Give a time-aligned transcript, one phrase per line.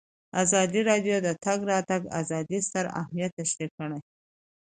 [0.43, 3.99] ازادي راډیو د د تګ راتګ ازادي ستر اهميت تشریح کړی.